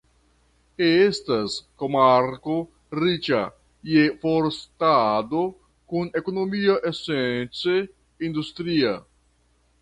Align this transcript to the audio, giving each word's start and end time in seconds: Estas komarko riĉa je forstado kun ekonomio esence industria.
Estas 0.83 1.57
komarko 1.81 2.55
riĉa 3.01 3.41
je 3.89 4.07
forstado 4.23 5.43
kun 5.93 6.11
ekonomio 6.23 6.79
esence 6.93 7.77
industria. 8.31 8.97